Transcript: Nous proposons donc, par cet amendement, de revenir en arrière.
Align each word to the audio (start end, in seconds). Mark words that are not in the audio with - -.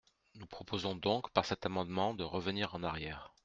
Nous 0.33 0.47
proposons 0.47 0.95
donc, 0.95 1.29
par 1.29 1.45
cet 1.45 1.67
amendement, 1.67 2.15
de 2.15 2.23
revenir 2.23 2.73
en 2.73 2.81
arrière. 2.81 3.31